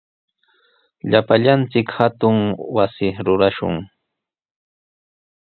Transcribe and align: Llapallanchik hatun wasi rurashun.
Llapallanchik 1.09 1.89
hatun 1.97 2.37
wasi 2.75 3.07
rurashun. 3.25 3.75